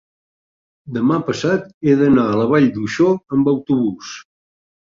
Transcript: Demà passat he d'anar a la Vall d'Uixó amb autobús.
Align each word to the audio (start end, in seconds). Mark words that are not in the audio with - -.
Demà 0.95 1.19
passat 1.27 1.69
he 1.89 1.95
d'anar 2.01 2.25
a 2.31 2.39
la 2.41 2.47
Vall 2.55 2.67
d'Uixó 2.79 3.13
amb 3.39 3.53
autobús. 3.53 4.19